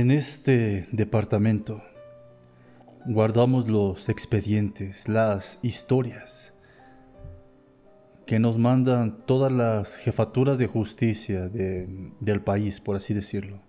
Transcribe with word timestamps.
En 0.00 0.10
este 0.10 0.88
departamento 0.92 1.82
guardamos 3.04 3.68
los 3.68 4.08
expedientes, 4.08 5.10
las 5.10 5.58
historias 5.60 6.54
que 8.24 8.38
nos 8.38 8.56
mandan 8.56 9.26
todas 9.26 9.52
las 9.52 9.98
jefaturas 9.98 10.56
de 10.56 10.66
justicia 10.66 11.50
del 11.50 12.42
país, 12.42 12.80
por 12.80 12.96
así 12.96 13.12
decirlo, 13.12 13.60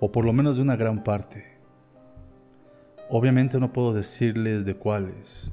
o 0.00 0.10
por 0.10 0.24
lo 0.24 0.32
menos 0.32 0.56
de 0.56 0.62
una 0.62 0.76
gran 0.76 1.04
parte. 1.04 1.44
Obviamente 3.10 3.60
no 3.60 3.74
puedo 3.74 3.92
decirles 3.92 4.64
de 4.64 4.76
cuáles, 4.76 5.52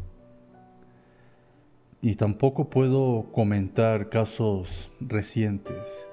y 2.02 2.16
tampoco 2.16 2.70
puedo 2.70 3.30
comentar 3.34 4.08
casos 4.08 4.94
recientes, 5.02 6.08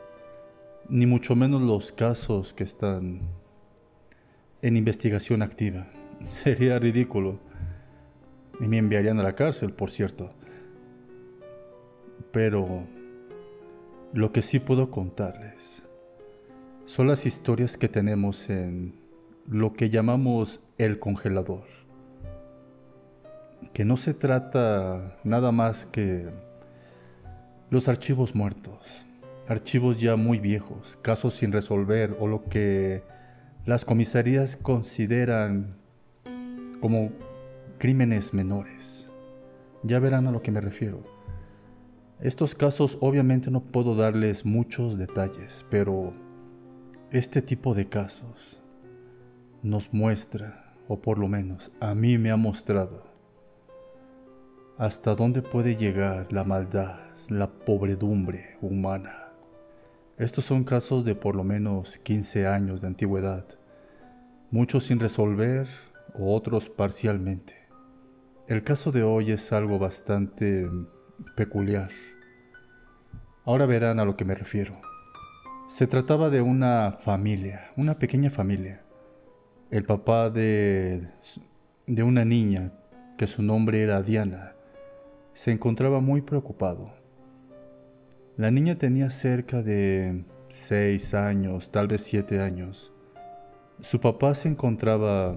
ni 0.89 1.07
mucho 1.07 1.37
menos 1.37 1.63
los 1.63 1.93
casos 1.93 2.53
que 2.53 2.65
están 2.65 3.39
en 4.63 4.77
investigación 4.77 5.43
activa. 5.43 5.87
Sería 6.29 6.79
ridículo. 6.79 7.39
Y 8.61 8.69
me 8.69 8.79
enviarían 8.79 9.19
a 9.19 9.23
la 9.23 9.35
cárcel, 9.35 9.73
por 9.73 9.91
cierto. 9.91 10.35
Pero 12.33 12.87
lo 14.13 14.33
que 14.33 14.43
sí 14.43 14.59
puedo 14.59 14.91
contarles 14.91 15.89
son 16.85 17.07
las 17.07 17.27
historias 17.27 17.77
que 17.77 17.89
tenemos 17.89 18.51
en 18.51 19.01
lo 19.49 19.73
que 19.73 19.89
llamamos 19.89 20.61
el 20.79 20.99
congelador. 20.99 21.65
Que 23.73 23.85
no 23.85 23.97
se 23.97 24.15
trata 24.15 25.17
nada 25.25 25.53
más 25.53 25.87
que 25.87 26.29
los 27.71 27.89
archivos 27.89 28.35
muertos, 28.35 29.07
archivos 29.49 30.01
ya 30.01 30.17
muy 30.17 30.39
viejos, 30.39 30.99
casos 31.01 31.35
sin 31.35 31.53
resolver 31.53 32.17
o 32.19 32.27
lo 32.27 32.45
que 32.45 33.03
las 33.67 33.85
comisarías 33.85 34.57
consideran 34.57 35.77
como 36.81 37.11
crímenes 37.79 38.33
menores. 38.33 39.13
Ya 39.83 39.99
verán 39.99 40.27
a 40.27 40.33
lo 40.33 40.43
que 40.43 40.51
me 40.51 40.61
refiero. 40.61 41.05
Estos 42.21 42.55
casos 42.55 42.99
obviamente 43.01 43.51
no 43.51 43.63
puedo 43.63 43.95
darles 43.95 44.45
muchos 44.45 44.99
detalles, 44.99 45.65
pero 45.71 46.13
este 47.11 47.43
tipo 47.43 47.75
de 47.75 47.89
casos 47.89 48.63
nos 49.63 49.93
muestra, 49.93 50.75
o 50.89 51.01
por 51.01 51.19
lo 51.19 51.29
menos 51.29 51.73
a 51.81 51.95
mí 51.95 52.19
me 52.19 52.31
ha 52.31 52.37
mostrado, 52.37 53.05
hasta 54.79 55.15
dónde 55.15 55.43
puede 55.43 55.77
llegar 55.77 56.33
la 56.33 56.45
maldad, 56.45 56.99
la 57.29 57.51
pobredumbre 57.51 58.59
humana. 58.63 59.30
Estos 60.21 60.45
son 60.45 60.65
casos 60.65 61.07
de 61.07 61.15
por 61.15 61.35
lo 61.35 61.45
menos 61.45 61.97
15 61.97 62.47
años 62.47 62.83
de 62.83 62.89
antigüedad, 62.89 63.47
muchos 64.51 64.85
sin 64.85 65.01
resolver 65.01 65.67
otros 66.13 66.69
parcialmente. 66.69 67.55
El 68.47 68.63
caso 68.63 68.93
de 68.93 69.03
hoy 69.03 69.31
es 69.31 69.51
algo 69.55 69.79
bastante 69.79 70.69
peculiar. 71.37 71.89
Ahora 73.47 73.65
verán 73.65 73.99
a 73.99 74.05
lo 74.05 74.15
que 74.19 74.27
me 74.27 74.35
refiero. 74.35 74.79
Se 75.69 75.87
trataba 75.87 76.29
de 76.29 76.43
una 76.43 76.99
familia, 77.01 77.71
una 77.79 77.99
pequeña 77.99 78.29
familia. 78.29 78.85
El 79.71 79.87
papá 79.87 80.29
de, 80.29 81.09
de 81.87 82.03
una 82.03 82.27
niña, 82.27 82.75
que 83.17 83.27
su 83.27 83.43
nombre 83.43 83.81
era 83.81 84.03
Diana, 84.03 84.55
se 85.33 85.51
encontraba 85.51 86.01
muy 86.01 86.21
preocupado 86.21 87.00
la 88.41 88.51
niña 88.51 88.79
tenía 88.79 89.11
cerca 89.11 89.63
de 89.63 90.25
seis 90.49 91.13
años, 91.13 91.71
tal 91.71 91.89
vez 91.89 92.01
siete 92.01 92.41
años. 92.41 92.91
Su 93.81 94.01
papá 94.01 94.35
se 94.35 94.49
encontraba 94.49 95.37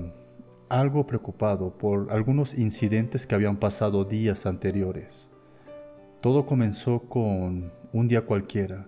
algo 0.69 1.05
preocupado 1.05 1.77
por 1.77 2.13
algunos 2.13 2.57
incidentes 2.57 3.27
que 3.27 3.35
habían 3.35 3.57
pasado 3.57 4.05
días 4.05 4.45
anteriores. 4.45 5.31
Todo 6.21 6.45
comenzó 6.45 7.01
con 7.01 7.73
un 7.91 8.07
día 8.07 8.21
cualquiera. 8.21 8.87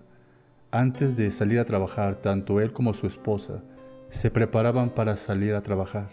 Antes 0.70 1.18
de 1.18 1.30
salir 1.30 1.58
a 1.58 1.66
trabajar, 1.66 2.16
tanto 2.16 2.62
él 2.62 2.72
como 2.72 2.94
su 2.94 3.06
esposa 3.06 3.64
se 4.08 4.30
preparaban 4.30 4.88
para 4.88 5.18
salir 5.18 5.52
a 5.52 5.60
trabajar. 5.60 6.08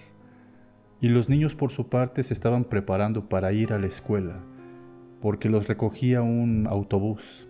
Y 1.00 1.08
los 1.08 1.30
niños 1.30 1.56
por 1.56 1.72
su 1.72 1.88
parte 1.88 2.24
se 2.24 2.34
estaban 2.34 2.66
preparando 2.66 3.30
para 3.30 3.54
ir 3.54 3.72
a 3.72 3.80
la 3.80 3.88
escuela, 3.88 4.44
porque 5.22 5.48
los 5.48 5.70
recogía 5.70 6.22
un 6.22 6.68
autobús. 6.68 7.48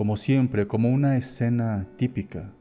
Como 0.00 0.16
siempre, 0.16 0.66
como 0.66 0.88
una 0.88 1.18
escena 1.18 1.86
típica. 1.96 2.54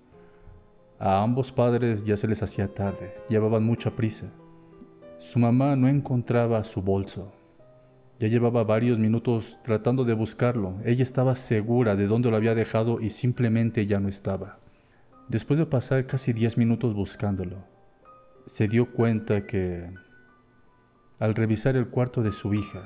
A 1.00 1.24
ambos 1.24 1.54
padres 1.54 2.04
ya 2.04 2.18
se 2.18 2.28
les 2.28 2.44
hacía 2.44 2.74
tarde, 2.74 3.16
llevaban 3.30 3.64
mucha 3.64 3.96
prisa. 3.96 4.34
Su 5.20 5.40
mamá 5.40 5.78
no 5.78 5.88
encontraba 5.88 6.62
su 6.66 6.82
bolso. 6.82 7.32
Ya 8.20 8.28
llevaba 8.28 8.66
varios 8.66 9.00
minutos 9.00 9.58
tratando 9.64 10.04
de 10.04 10.16
buscarlo. 10.16 10.80
Ella 10.84 11.02
estaba 11.02 11.38
segura 11.38 11.96
de 11.96 12.08
dónde 12.08 12.30
lo 12.30 12.36
había 12.36 12.56
dejado 12.56 13.00
y 13.00 13.10
simplemente 13.10 13.88
ya 13.88 14.02
no 14.02 14.10
estaba. 14.10 14.60
Después 15.30 15.60
de 15.60 15.66
pasar 15.66 16.08
casi 16.08 16.34
10 16.34 16.58
minutos 16.58 16.94
buscándolo, 16.94 17.64
se 18.46 18.68
dio 18.68 18.92
cuenta 18.92 19.48
que 19.48 19.90
al 21.20 21.36
revisar 21.36 21.78
el 21.78 21.88
cuarto 21.88 22.22
de 22.22 22.34
su 22.34 22.54
hija, 22.54 22.84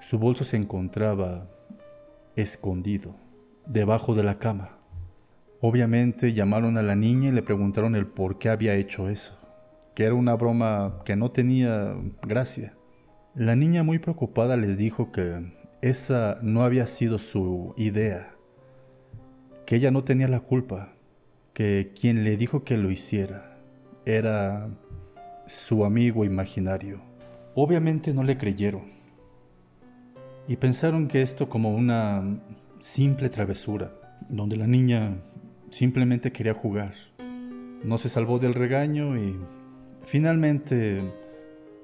su 0.00 0.18
bolso 0.18 0.44
se 0.44 0.56
encontraba 0.56 1.46
escondido 2.36 3.22
debajo 3.66 4.14
de 4.14 4.22
la 4.22 4.38
cama. 4.38 4.78
Obviamente 5.60 6.32
llamaron 6.32 6.76
a 6.76 6.82
la 6.82 6.94
niña 6.94 7.28
y 7.28 7.32
le 7.32 7.42
preguntaron 7.42 7.96
el 7.96 8.06
por 8.06 8.38
qué 8.38 8.48
había 8.50 8.74
hecho 8.74 9.08
eso, 9.08 9.34
que 9.94 10.04
era 10.04 10.14
una 10.14 10.34
broma 10.34 11.00
que 11.04 11.16
no 11.16 11.30
tenía 11.30 11.94
gracia. 12.22 12.74
La 13.34 13.56
niña 13.56 13.82
muy 13.82 13.98
preocupada 13.98 14.56
les 14.56 14.76
dijo 14.76 15.10
que 15.10 15.52
esa 15.80 16.36
no 16.42 16.62
había 16.62 16.86
sido 16.86 17.18
su 17.18 17.74
idea, 17.76 18.34
que 19.66 19.76
ella 19.76 19.90
no 19.90 20.04
tenía 20.04 20.28
la 20.28 20.40
culpa, 20.40 20.94
que 21.52 21.92
quien 21.98 22.24
le 22.24 22.36
dijo 22.36 22.64
que 22.64 22.76
lo 22.76 22.90
hiciera 22.90 23.58
era 24.04 24.68
su 25.46 25.84
amigo 25.84 26.24
imaginario. 26.24 27.02
Obviamente 27.54 28.12
no 28.12 28.22
le 28.22 28.36
creyeron 28.36 28.94
y 30.46 30.56
pensaron 30.56 31.08
que 31.08 31.22
esto 31.22 31.48
como 31.48 31.74
una 31.74 32.22
simple 32.84 33.30
travesura, 33.30 33.94
donde 34.28 34.58
la 34.58 34.66
niña 34.66 35.16
simplemente 35.70 36.32
quería 36.32 36.52
jugar. 36.52 36.92
No 37.82 37.96
se 37.96 38.10
salvó 38.10 38.38
del 38.38 38.52
regaño 38.52 39.16
y 39.16 39.38
finalmente 40.04 41.02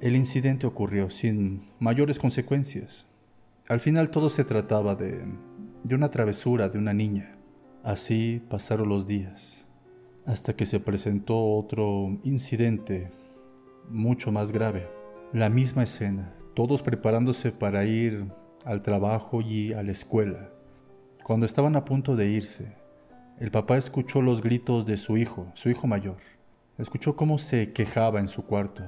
el 0.02 0.14
incidente 0.14 0.66
ocurrió 0.66 1.08
sin 1.08 1.62
mayores 1.78 2.18
consecuencias. 2.18 3.06
Al 3.66 3.80
final 3.80 4.10
todo 4.10 4.28
se 4.28 4.44
trataba 4.44 4.94
de, 4.94 5.24
de 5.84 5.94
una 5.94 6.10
travesura 6.10 6.68
de 6.68 6.76
una 6.76 6.92
niña. 6.92 7.32
Así 7.82 8.42
pasaron 8.50 8.90
los 8.90 9.06
días, 9.06 9.70
hasta 10.26 10.54
que 10.54 10.66
se 10.66 10.80
presentó 10.80 11.56
otro 11.56 12.20
incidente 12.24 13.10
mucho 13.88 14.32
más 14.32 14.52
grave. 14.52 14.86
La 15.32 15.48
misma 15.48 15.84
escena, 15.84 16.34
todos 16.54 16.82
preparándose 16.82 17.52
para 17.52 17.86
ir 17.86 18.26
al 18.66 18.82
trabajo 18.82 19.40
y 19.40 19.72
a 19.72 19.82
la 19.82 19.92
escuela. 19.92 20.59
Cuando 21.30 21.46
estaban 21.46 21.76
a 21.76 21.84
punto 21.84 22.16
de 22.16 22.28
irse, 22.28 22.74
el 23.38 23.52
papá 23.52 23.76
escuchó 23.76 24.20
los 24.20 24.42
gritos 24.42 24.84
de 24.84 24.96
su 24.96 25.16
hijo, 25.16 25.46
su 25.54 25.70
hijo 25.70 25.86
mayor. 25.86 26.16
Escuchó 26.76 27.14
cómo 27.14 27.38
se 27.38 27.72
quejaba 27.72 28.18
en 28.18 28.26
su 28.26 28.46
cuarto. 28.46 28.82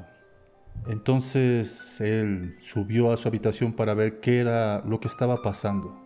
Entonces 0.88 2.00
él 2.00 2.56
subió 2.58 3.12
a 3.12 3.16
su 3.16 3.28
habitación 3.28 3.72
para 3.72 3.94
ver 3.94 4.18
qué 4.18 4.40
era 4.40 4.82
lo 4.84 4.98
que 4.98 5.06
estaba 5.06 5.40
pasando. 5.40 5.96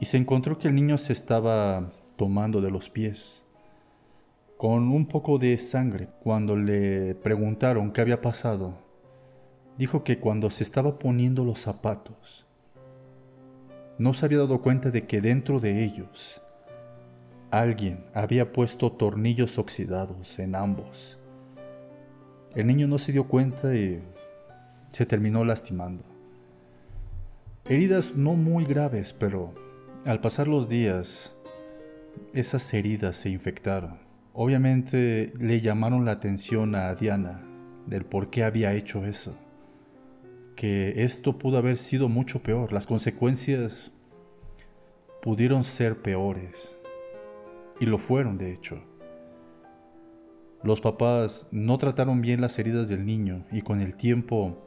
Y 0.00 0.04
se 0.04 0.18
encontró 0.18 0.58
que 0.58 0.68
el 0.68 0.74
niño 0.74 0.98
se 0.98 1.14
estaba 1.14 1.88
tomando 2.16 2.60
de 2.60 2.70
los 2.70 2.90
pies, 2.90 3.46
con 4.58 4.88
un 4.90 5.06
poco 5.06 5.38
de 5.38 5.56
sangre. 5.56 6.10
Cuando 6.22 6.56
le 6.56 7.14
preguntaron 7.14 7.90
qué 7.90 8.02
había 8.02 8.20
pasado, 8.20 8.78
dijo 9.78 10.04
que 10.04 10.18
cuando 10.18 10.50
se 10.50 10.62
estaba 10.62 10.98
poniendo 10.98 11.42
los 11.46 11.58
zapatos, 11.58 12.47
no 13.98 14.12
se 14.12 14.24
había 14.26 14.38
dado 14.38 14.62
cuenta 14.62 14.90
de 14.90 15.06
que 15.06 15.20
dentro 15.20 15.58
de 15.58 15.84
ellos 15.84 16.40
alguien 17.50 18.04
había 18.14 18.52
puesto 18.52 18.92
tornillos 18.92 19.58
oxidados 19.58 20.38
en 20.38 20.54
ambos. 20.54 21.18
El 22.54 22.68
niño 22.68 22.86
no 22.86 22.98
se 22.98 23.12
dio 23.12 23.26
cuenta 23.26 23.74
y 23.74 24.02
se 24.90 25.04
terminó 25.04 25.44
lastimando. 25.44 26.04
Heridas 27.64 28.14
no 28.14 28.34
muy 28.34 28.64
graves, 28.64 29.12
pero 29.12 29.52
al 30.04 30.20
pasar 30.20 30.46
los 30.46 30.68
días, 30.68 31.34
esas 32.32 32.72
heridas 32.72 33.16
se 33.16 33.30
infectaron. 33.30 33.98
Obviamente 34.32 35.32
le 35.40 35.60
llamaron 35.60 36.04
la 36.04 36.12
atención 36.12 36.76
a 36.76 36.94
Diana 36.94 37.44
del 37.86 38.04
por 38.04 38.30
qué 38.30 38.44
había 38.44 38.72
hecho 38.74 39.04
eso 39.04 39.36
que 40.58 41.04
esto 41.04 41.38
pudo 41.38 41.56
haber 41.58 41.76
sido 41.76 42.08
mucho 42.08 42.42
peor. 42.42 42.72
Las 42.72 42.84
consecuencias 42.84 43.92
pudieron 45.22 45.62
ser 45.62 46.02
peores. 46.02 46.80
Y 47.78 47.86
lo 47.86 47.96
fueron, 47.96 48.38
de 48.38 48.52
hecho. 48.52 48.82
Los 50.64 50.80
papás 50.80 51.46
no 51.52 51.78
trataron 51.78 52.22
bien 52.22 52.40
las 52.40 52.58
heridas 52.58 52.88
del 52.88 53.06
niño 53.06 53.46
y 53.52 53.62
con 53.62 53.80
el 53.80 53.94
tiempo, 53.94 54.58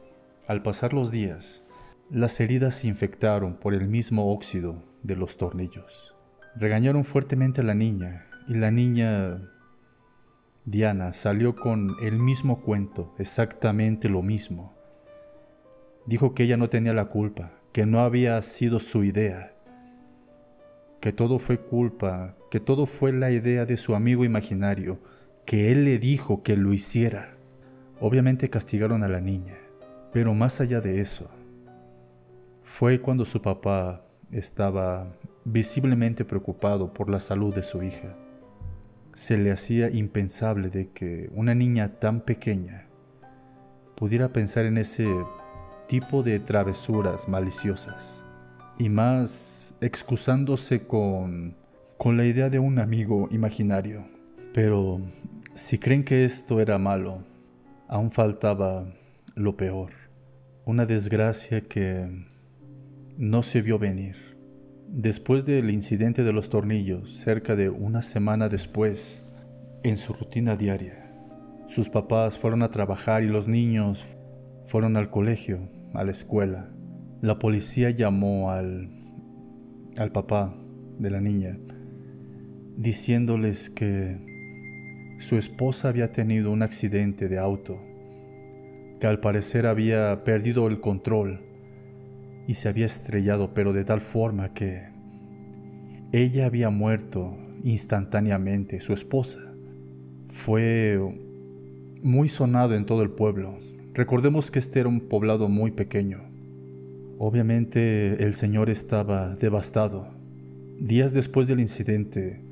al 0.48 0.62
pasar 0.62 0.94
los 0.94 1.10
días, 1.10 1.64
las 2.08 2.40
heridas 2.40 2.74
se 2.76 2.88
infectaron 2.88 3.56
por 3.56 3.74
el 3.74 3.86
mismo 3.86 4.32
óxido 4.32 4.82
de 5.02 5.16
los 5.16 5.36
tornillos. 5.36 6.16
Regañaron 6.56 7.04
fuertemente 7.04 7.60
a 7.60 7.64
la 7.64 7.74
niña 7.74 8.24
y 8.48 8.54
la 8.54 8.70
niña 8.70 9.42
Diana 10.64 11.12
salió 11.12 11.54
con 11.54 11.96
el 12.00 12.18
mismo 12.18 12.62
cuento, 12.62 13.14
exactamente 13.18 14.08
lo 14.08 14.22
mismo. 14.22 14.81
Dijo 16.06 16.34
que 16.34 16.44
ella 16.44 16.56
no 16.56 16.68
tenía 16.68 16.92
la 16.92 17.06
culpa, 17.06 17.52
que 17.72 17.86
no 17.86 18.00
había 18.00 18.40
sido 18.42 18.80
su 18.80 19.04
idea, 19.04 19.54
que 21.00 21.12
todo 21.12 21.38
fue 21.38 21.58
culpa, 21.58 22.36
que 22.50 22.60
todo 22.60 22.86
fue 22.86 23.12
la 23.12 23.30
idea 23.30 23.66
de 23.66 23.76
su 23.76 23.94
amigo 23.94 24.24
imaginario, 24.24 25.00
que 25.44 25.72
él 25.72 25.84
le 25.84 25.98
dijo 25.98 26.42
que 26.42 26.56
lo 26.56 26.72
hiciera. 26.72 27.36
Obviamente 28.00 28.50
castigaron 28.50 29.02
a 29.02 29.08
la 29.08 29.20
niña, 29.20 29.56
pero 30.12 30.34
más 30.34 30.60
allá 30.60 30.80
de 30.80 31.00
eso, 31.00 31.30
fue 32.62 33.00
cuando 33.00 33.24
su 33.24 33.40
papá 33.40 34.04
estaba 34.30 35.12
visiblemente 35.44 36.24
preocupado 36.24 36.92
por 36.92 37.10
la 37.10 37.20
salud 37.20 37.54
de 37.54 37.62
su 37.62 37.82
hija. 37.82 38.16
Se 39.12 39.36
le 39.38 39.50
hacía 39.50 39.90
impensable 39.90 40.70
de 40.70 40.90
que 40.90 41.30
una 41.32 41.54
niña 41.54 41.98
tan 42.00 42.20
pequeña 42.20 42.86
pudiera 43.94 44.32
pensar 44.32 44.64
en 44.64 44.78
ese 44.78 45.06
tipo 45.92 46.22
de 46.22 46.40
travesuras 46.40 47.28
maliciosas 47.28 48.24
y 48.78 48.88
más 48.88 49.76
excusándose 49.82 50.86
con, 50.86 51.54
con 51.98 52.16
la 52.16 52.24
idea 52.24 52.48
de 52.48 52.58
un 52.58 52.78
amigo 52.78 53.28
imaginario. 53.30 54.06
Pero 54.54 55.02
si 55.54 55.76
creen 55.76 56.02
que 56.02 56.24
esto 56.24 56.62
era 56.62 56.78
malo, 56.78 57.26
aún 57.88 58.10
faltaba 58.10 58.90
lo 59.34 59.58
peor, 59.58 59.90
una 60.64 60.86
desgracia 60.86 61.60
que 61.60 62.24
no 63.18 63.42
se 63.42 63.60
vio 63.60 63.78
venir. 63.78 64.16
Después 64.88 65.44
del 65.44 65.68
incidente 65.68 66.24
de 66.24 66.32
los 66.32 66.48
tornillos, 66.48 67.18
cerca 67.18 67.54
de 67.54 67.68
una 67.68 68.00
semana 68.00 68.48
después, 68.48 69.26
en 69.82 69.98
su 69.98 70.14
rutina 70.14 70.56
diaria, 70.56 71.14
sus 71.66 71.90
papás 71.90 72.38
fueron 72.38 72.62
a 72.62 72.70
trabajar 72.70 73.22
y 73.22 73.28
los 73.28 73.46
niños 73.46 74.16
fueron 74.64 74.96
al 74.96 75.10
colegio, 75.10 75.68
a 75.94 76.04
la 76.04 76.12
escuela. 76.12 76.72
La 77.20 77.38
policía 77.38 77.90
llamó 77.90 78.50
al, 78.50 78.90
al 79.96 80.12
papá 80.12 80.54
de 80.98 81.10
la 81.10 81.20
niña 81.20 81.58
diciéndoles 82.76 83.70
que 83.70 85.16
su 85.18 85.36
esposa 85.36 85.88
había 85.88 86.10
tenido 86.10 86.50
un 86.50 86.62
accidente 86.62 87.28
de 87.28 87.38
auto, 87.38 87.80
que 88.98 89.06
al 89.06 89.20
parecer 89.20 89.66
había 89.66 90.24
perdido 90.24 90.66
el 90.66 90.80
control 90.80 91.42
y 92.46 92.54
se 92.54 92.68
había 92.68 92.86
estrellado, 92.86 93.54
pero 93.54 93.72
de 93.72 93.84
tal 93.84 94.00
forma 94.00 94.52
que 94.52 94.90
ella 96.12 96.46
había 96.46 96.70
muerto 96.70 97.38
instantáneamente, 97.62 98.80
su 98.80 98.92
esposa. 98.92 99.40
Fue 100.26 100.98
muy 102.02 102.28
sonado 102.28 102.74
en 102.74 102.84
todo 102.84 103.02
el 103.02 103.10
pueblo. 103.10 103.58
Recordemos 103.94 104.50
que 104.50 104.58
este 104.58 104.80
era 104.80 104.88
un 104.88 105.00
poblado 105.00 105.50
muy 105.50 105.70
pequeño. 105.70 106.18
Obviamente 107.18 108.24
el 108.24 108.32
señor 108.32 108.70
estaba 108.70 109.36
devastado. 109.36 110.14
Días 110.78 111.12
después 111.12 111.46
del 111.46 111.60
incidente, 111.60 112.42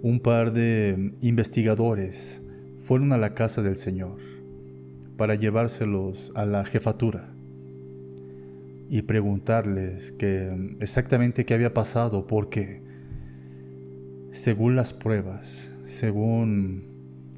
un 0.00 0.18
par 0.20 0.54
de 0.54 1.12
investigadores 1.20 2.42
fueron 2.76 3.12
a 3.12 3.18
la 3.18 3.34
casa 3.34 3.60
del 3.60 3.76
señor 3.76 4.18
para 5.18 5.34
llevárselos 5.34 6.32
a 6.34 6.46
la 6.46 6.64
jefatura 6.64 7.34
y 8.88 9.02
preguntarles 9.02 10.12
que 10.12 10.76
exactamente 10.80 11.44
qué 11.44 11.52
había 11.52 11.74
pasado 11.74 12.26
porque 12.26 12.80
según 14.30 14.74
las 14.74 14.94
pruebas, 14.94 15.76
según 15.82 16.84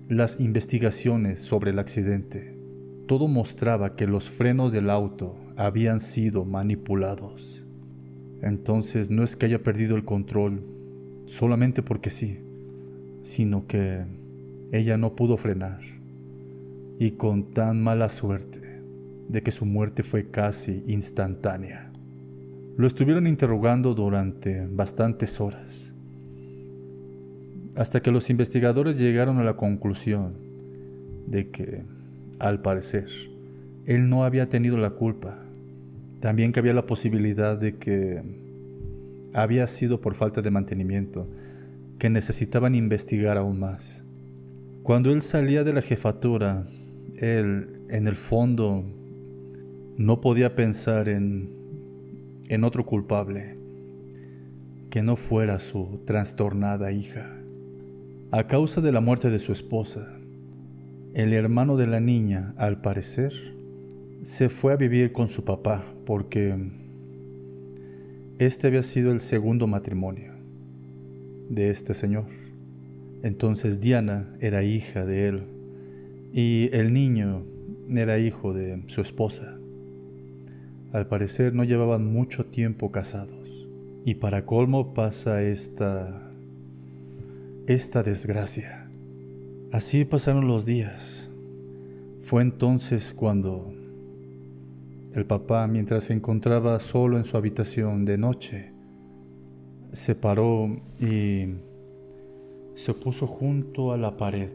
las 0.08 0.38
investigaciones 0.38 1.40
sobre 1.40 1.72
el 1.72 1.80
accidente, 1.80 2.59
todo 3.10 3.26
mostraba 3.26 3.96
que 3.96 4.06
los 4.06 4.28
frenos 4.28 4.70
del 4.70 4.88
auto 4.88 5.34
habían 5.56 5.98
sido 5.98 6.44
manipulados. 6.44 7.66
Entonces 8.40 9.10
no 9.10 9.24
es 9.24 9.34
que 9.34 9.46
haya 9.46 9.64
perdido 9.64 9.96
el 9.96 10.04
control 10.04 10.62
solamente 11.24 11.82
porque 11.82 12.08
sí, 12.08 12.38
sino 13.22 13.66
que 13.66 14.06
ella 14.70 14.96
no 14.96 15.16
pudo 15.16 15.36
frenar 15.36 15.80
y 17.00 17.10
con 17.16 17.50
tan 17.50 17.82
mala 17.82 18.10
suerte 18.10 18.80
de 19.28 19.42
que 19.42 19.50
su 19.50 19.66
muerte 19.66 20.04
fue 20.04 20.30
casi 20.30 20.84
instantánea. 20.86 21.90
Lo 22.76 22.86
estuvieron 22.86 23.26
interrogando 23.26 23.92
durante 23.92 24.68
bastantes 24.68 25.40
horas, 25.40 25.96
hasta 27.74 28.00
que 28.02 28.12
los 28.12 28.30
investigadores 28.30 29.00
llegaron 29.00 29.38
a 29.38 29.42
la 29.42 29.56
conclusión 29.56 30.36
de 31.26 31.50
que, 31.50 31.98
al 32.40 32.62
parecer, 32.62 33.06
él 33.86 34.08
no 34.08 34.24
había 34.24 34.48
tenido 34.48 34.76
la 34.78 34.90
culpa, 34.90 35.44
también 36.20 36.52
que 36.52 36.60
había 36.60 36.74
la 36.74 36.86
posibilidad 36.86 37.58
de 37.58 37.76
que 37.76 38.22
había 39.32 39.66
sido 39.66 40.00
por 40.00 40.14
falta 40.14 40.42
de 40.42 40.50
mantenimiento, 40.50 41.28
que 41.98 42.10
necesitaban 42.10 42.74
investigar 42.74 43.36
aún 43.36 43.60
más. 43.60 44.04
Cuando 44.82 45.12
él 45.12 45.22
salía 45.22 45.64
de 45.64 45.72
la 45.72 45.82
jefatura, 45.82 46.66
él, 47.16 47.66
en 47.90 48.06
el 48.06 48.16
fondo, 48.16 48.84
no 49.96 50.20
podía 50.20 50.54
pensar 50.54 51.08
en, 51.08 51.50
en 52.48 52.64
otro 52.64 52.86
culpable 52.86 53.58
que 54.88 55.02
no 55.02 55.16
fuera 55.16 55.60
su 55.60 56.00
trastornada 56.04 56.90
hija. 56.90 57.36
A 58.32 58.46
causa 58.46 58.80
de 58.80 58.92
la 58.92 59.00
muerte 59.00 59.30
de 59.30 59.38
su 59.38 59.52
esposa, 59.52 60.19
el 61.14 61.32
hermano 61.32 61.76
de 61.76 61.86
la 61.86 62.00
niña, 62.00 62.54
al 62.56 62.80
parecer, 62.80 63.32
se 64.22 64.48
fue 64.48 64.72
a 64.72 64.76
vivir 64.76 65.12
con 65.12 65.28
su 65.28 65.44
papá 65.44 65.84
porque 66.04 66.70
este 68.38 68.68
había 68.68 68.82
sido 68.82 69.12
el 69.12 69.20
segundo 69.20 69.66
matrimonio 69.66 70.34
de 71.48 71.70
este 71.70 71.94
señor. 71.94 72.26
Entonces 73.22 73.80
Diana 73.80 74.32
era 74.40 74.62
hija 74.62 75.04
de 75.04 75.28
él 75.28 75.42
y 76.32 76.70
el 76.72 76.92
niño 76.92 77.44
era 77.88 78.18
hijo 78.18 78.54
de 78.54 78.82
su 78.86 79.00
esposa. 79.00 79.58
Al 80.92 81.06
parecer 81.06 81.54
no 81.54 81.64
llevaban 81.64 82.06
mucho 82.06 82.46
tiempo 82.46 82.90
casados. 82.90 83.68
Y 84.04 84.14
para 84.14 84.46
colmo 84.46 84.94
pasa 84.94 85.42
esta 85.42 86.30
esta 87.66 88.02
desgracia. 88.02 88.89
Así 89.72 90.04
pasaron 90.04 90.48
los 90.48 90.66
días. 90.66 91.30
Fue 92.18 92.42
entonces 92.42 93.14
cuando 93.14 93.72
el 95.14 95.26
papá, 95.26 95.68
mientras 95.68 96.04
se 96.04 96.12
encontraba 96.12 96.80
solo 96.80 97.18
en 97.18 97.24
su 97.24 97.36
habitación 97.36 98.04
de 98.04 98.18
noche, 98.18 98.72
se 99.92 100.16
paró 100.16 100.76
y 101.00 101.54
se 102.74 102.94
puso 102.94 103.28
junto 103.28 103.92
a 103.92 103.96
la 103.96 104.16
pared 104.16 104.50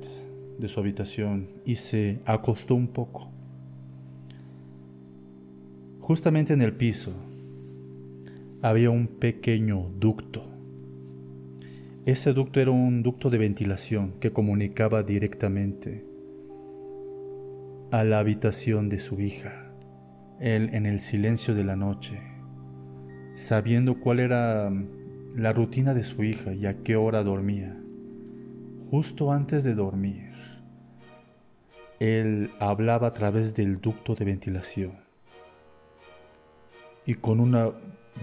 de 0.59 0.67
su 0.67 0.81
habitación 0.81 1.47
y 1.65 1.75
se 1.75 2.21
acostó 2.25 2.75
un 2.75 2.89
poco. 2.89 3.31
Justamente 6.01 6.51
en 6.51 6.61
el 6.61 6.75
piso 6.75 7.13
había 8.61 8.89
un 8.89 9.07
pequeño 9.07 9.91
ducto. 9.97 10.54
Ese 12.05 12.33
ducto 12.33 12.59
era 12.59 12.69
un 12.69 13.01
ducto 13.01 13.31
de 13.31 13.39
ventilación 13.39 14.19
que 14.19 14.31
comunicaba 14.31 15.01
directamente 15.01 16.05
a 17.91 18.03
la 18.03 18.19
habitación 18.19 18.89
de 18.89 18.99
su 18.99 19.19
hija. 19.19 19.73
Él 20.39 20.69
en 20.73 20.85
el 20.85 20.99
silencio 20.99 21.55
de 21.55 21.63
la 21.63 21.75
noche, 21.75 22.21
sabiendo 23.33 23.99
cuál 23.99 24.19
era 24.19 24.71
la 25.33 25.51
rutina 25.51 25.95
de 25.95 26.03
su 26.03 26.23
hija 26.23 26.53
y 26.53 26.67
a 26.67 26.83
qué 26.83 26.95
hora 26.95 27.23
dormía, 27.23 27.75
justo 28.91 29.31
antes 29.31 29.63
de 29.63 29.73
dormir, 29.73 30.31
él 31.99 32.51
hablaba 32.59 33.07
a 33.07 33.13
través 33.13 33.55
del 33.55 33.81
ducto 33.81 34.13
de 34.13 34.25
ventilación 34.25 34.99
y 37.03 37.15
con 37.15 37.39
una 37.39 37.71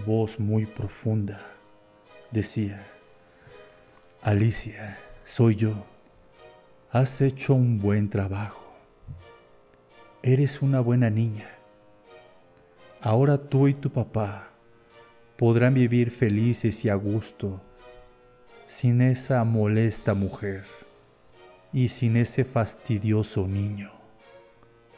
voz 0.05 0.39
muy 0.39 0.67
profunda 0.67 1.41
decía, 2.31 2.87
Alicia, 4.25 4.97
soy 5.25 5.55
yo. 5.55 5.85
Has 6.91 7.19
hecho 7.19 7.55
un 7.55 7.81
buen 7.81 8.09
trabajo. 8.09 8.73
Eres 10.21 10.61
una 10.61 10.79
buena 10.79 11.09
niña. 11.09 11.49
Ahora 13.01 13.37
tú 13.37 13.67
y 13.67 13.73
tu 13.73 13.91
papá 13.91 14.49
podrán 15.35 15.73
vivir 15.73 16.09
felices 16.09 16.85
y 16.85 16.89
a 16.89 16.95
gusto 16.95 17.59
sin 18.65 19.01
esa 19.01 19.43
molesta 19.43 20.13
mujer. 20.13 20.63
y 21.73 21.89
sin 21.89 22.15
ese 22.15 22.45
fastidioso 22.45 23.47
niño. 23.47 23.91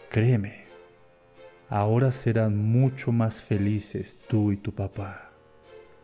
Créeme, 0.09 0.65
ahora 1.67 2.11
serán 2.11 2.57
mucho 2.57 3.11
más 3.11 3.41
felices 3.41 4.19
tú 4.27 4.51
y 4.51 4.57
tu 4.57 4.75
papá. 4.75 5.31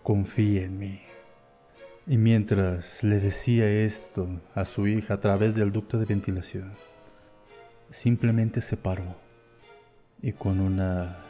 Confía 0.02 0.64
en 0.66 0.80
mí. 0.80 1.11
Y 2.08 2.18
mientras 2.18 3.04
le 3.04 3.20
decía 3.20 3.70
esto 3.70 4.42
a 4.56 4.66
su 4.66 4.88
hija 4.88 5.14
a 5.14 5.20
través 5.20 5.56
del 5.56 5.72
ducto 5.72 6.00
de 6.00 6.06
ventilación, 6.06 6.76
simplemente 7.90 8.62
se 8.62 8.76
paró 8.76 9.16
y 10.20 10.34
con 10.34 10.60
una 10.60 11.24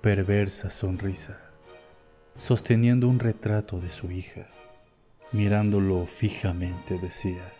perversa 0.00 0.70
sonrisa, 0.70 1.50
sosteniendo 2.36 3.06
un 3.06 3.18
retrato 3.18 3.78
de 3.78 3.90
su 3.90 4.10
hija, 4.10 4.48
mirándolo 5.32 6.06
fijamente, 6.06 6.98
decía, 6.98 7.52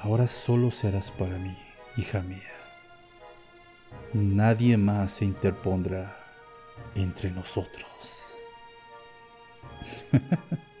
ahora 0.00 0.26
solo 0.26 0.70
serás 0.70 1.10
para 1.10 1.38
mí, 1.38 1.56
hija 1.96 2.22
mía. 2.22 2.40
Nadie 4.12 4.76
más 4.76 5.12
se 5.12 5.24
interpondrá 5.24 6.14
entre 6.94 7.30
nosotros. 7.30 8.36